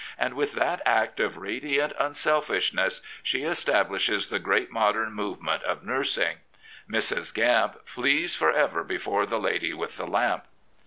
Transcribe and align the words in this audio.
And 0.17 0.33
with 0.33 0.53
that 0.53 0.81
act 0.83 1.19
of 1.19 1.37
radiant 1.37 1.93
unselfishness 1.99 3.03
she 3.21 3.43
establishes 3.43 4.29
the 4.29 4.39
great 4.39 4.71
modern 4.71 5.13
move 5.13 5.43
ment 5.43 5.61
of 5.61 5.85
nursing. 5.85 6.37
Mrs. 6.91 7.31
Gamp 7.31 7.85
flees 7.87 8.35
for 8.35 8.51
ever 8.51 8.83
before 8.83 9.27
the 9.27 9.37
lady 9.39 9.75
with 9.75 9.97
the 9.97 10.07
lamp. 10.07 10.45